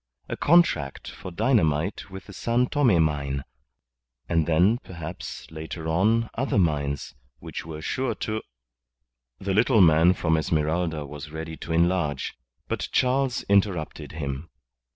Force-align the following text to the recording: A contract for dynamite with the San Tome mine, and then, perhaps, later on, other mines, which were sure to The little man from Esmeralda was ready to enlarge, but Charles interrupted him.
A 0.27 0.35
contract 0.35 1.11
for 1.11 1.29
dynamite 1.29 2.09
with 2.09 2.25
the 2.25 2.33
San 2.33 2.65
Tome 2.65 2.99
mine, 3.03 3.43
and 4.27 4.47
then, 4.47 4.79
perhaps, 4.79 5.45
later 5.51 5.87
on, 5.87 6.27
other 6.33 6.57
mines, 6.57 7.13
which 7.37 7.67
were 7.67 7.83
sure 7.83 8.15
to 8.15 8.41
The 9.39 9.53
little 9.53 9.79
man 9.81 10.13
from 10.13 10.37
Esmeralda 10.37 11.05
was 11.05 11.29
ready 11.31 11.55
to 11.57 11.71
enlarge, 11.71 12.33
but 12.67 12.89
Charles 12.91 13.43
interrupted 13.43 14.13
him. 14.13 14.49